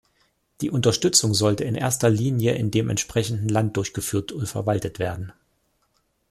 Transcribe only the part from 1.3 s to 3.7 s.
sollte in erster Linie in dem entsprechenden